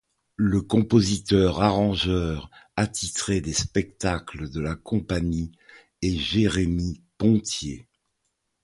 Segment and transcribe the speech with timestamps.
[0.37, 5.51] Le compositeur arrangeur attitré des spectacles de la Compagnie
[6.01, 7.87] est Jérémie Pontier.